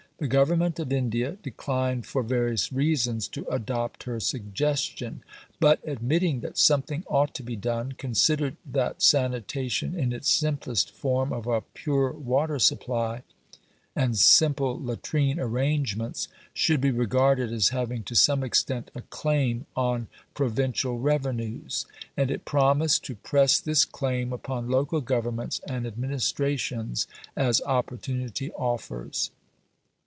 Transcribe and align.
The 0.19 0.27
Government 0.27 0.77
of 0.77 0.93
India 0.93 1.37
declined 1.41 2.05
for 2.05 2.21
various 2.21 2.71
reasons 2.71 3.27
to 3.29 3.43
adopt 3.49 4.03
her 4.03 4.19
suggestion; 4.19 5.23
but 5.59 5.79
admitting 5.83 6.41
that 6.41 6.59
something 6.59 7.03
ought 7.07 7.33
to 7.33 7.41
be 7.41 7.55
done, 7.55 7.93
considered 7.93 8.55
that 8.63 9.01
"sanitation 9.01 9.95
in 9.95 10.13
its 10.13 10.29
simplest 10.29 10.91
form 10.91 11.33
of 11.33 11.47
a 11.47 11.61
pure 11.61 12.11
water 12.11 12.59
supply 12.59 13.23
and 13.95 14.15
simple 14.15 14.79
latrine 14.79 15.39
arrangements 15.39 16.27
should 16.53 16.81
be 16.81 16.91
regarded 16.91 17.51
as 17.51 17.69
having 17.69 18.03
to 18.03 18.13
some 18.13 18.43
extent 18.43 18.91
a 18.93 19.01
claim 19.01 19.65
on 19.75 20.05
Provincial 20.35 20.99
revenues," 20.99 21.87
and 22.15 22.29
it 22.29 22.45
promised 22.45 23.03
"to 23.05 23.15
press 23.15 23.59
this 23.59 23.85
claim 23.85 24.31
upon 24.31 24.69
Local 24.69 25.01
Governments 25.01 25.61
and 25.67 25.87
Administrations 25.87 27.07
as 27.35 27.59
opportunity 27.63 28.51
offers." 28.51 29.31